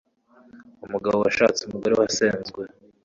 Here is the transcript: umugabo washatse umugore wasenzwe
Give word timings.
umugabo 0.85 1.17
washatse 1.23 1.61
umugore 1.63 1.93
wasenzwe 1.99 2.61